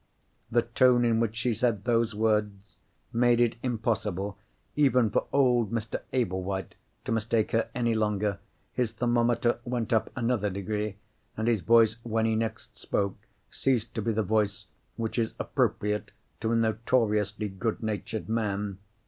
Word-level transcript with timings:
The 0.49 0.63
tone 0.63 1.05
in 1.05 1.19
which 1.19 1.35
she 1.35 1.53
said 1.53 1.83
those 1.83 2.15
words 2.15 2.77
made 3.13 3.39
it 3.39 3.57
impossible, 3.61 4.35
even 4.75 5.11
for 5.11 5.27
old 5.31 5.71
Mr. 5.71 6.01
Ablewhite, 6.11 6.73
to 7.05 7.11
mistake 7.11 7.51
her 7.51 7.69
any 7.75 7.93
longer. 7.93 8.39
His 8.73 8.93
thermometer 8.93 9.59
went 9.63 9.93
up 9.93 10.09
another 10.15 10.49
degree, 10.49 10.95
and 11.37 11.47
his 11.47 11.61
voice 11.61 11.97
when 12.01 12.25
he 12.25 12.35
next 12.35 12.79
spoke, 12.79 13.27
ceased 13.51 13.93
to 13.93 14.01
be 14.01 14.11
the 14.11 14.23
voice 14.23 14.65
which 14.95 15.19
is 15.19 15.35
appropriate 15.37 16.09
to 16.39 16.51
a 16.51 16.55
notoriously 16.55 17.49
good 17.49 17.83
natured 17.83 18.27
man. 18.27 18.79